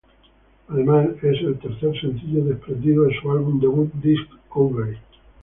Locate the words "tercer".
1.59-2.01